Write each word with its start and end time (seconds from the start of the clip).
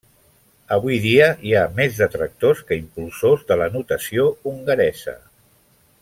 Avui 0.75 0.95
dia 1.03 1.25
hi 1.49 1.53
ha 1.57 1.65
més 1.81 1.99
detractors 1.99 2.63
que 2.71 2.79
impulsors 2.85 3.45
de 3.51 3.59
la 3.63 3.67
notació 3.79 4.25
hongaresa. 4.53 5.15